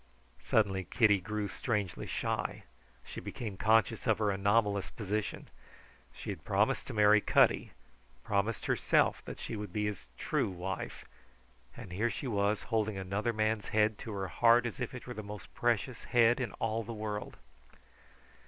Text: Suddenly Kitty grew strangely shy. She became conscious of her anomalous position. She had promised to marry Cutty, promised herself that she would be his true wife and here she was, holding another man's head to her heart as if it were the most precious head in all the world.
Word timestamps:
Suddenly 0.43 0.85
Kitty 0.85 1.21
grew 1.21 1.47
strangely 1.47 2.07
shy. 2.07 2.63
She 3.05 3.21
became 3.21 3.55
conscious 3.55 4.07
of 4.07 4.17
her 4.17 4.31
anomalous 4.31 4.89
position. 4.89 5.47
She 6.11 6.31
had 6.31 6.43
promised 6.43 6.87
to 6.87 6.93
marry 6.95 7.21
Cutty, 7.21 7.73
promised 8.23 8.65
herself 8.65 9.21
that 9.25 9.37
she 9.37 9.55
would 9.55 9.71
be 9.71 9.85
his 9.85 10.07
true 10.17 10.49
wife 10.49 11.05
and 11.77 11.91
here 11.93 12.09
she 12.09 12.25
was, 12.25 12.63
holding 12.63 12.97
another 12.97 13.31
man's 13.31 13.67
head 13.67 13.99
to 13.99 14.11
her 14.13 14.27
heart 14.27 14.65
as 14.65 14.79
if 14.79 14.95
it 14.95 15.05
were 15.05 15.13
the 15.13 15.21
most 15.21 15.53
precious 15.53 16.05
head 16.05 16.39
in 16.39 16.51
all 16.53 16.81
the 16.81 16.93
world. 16.93 17.37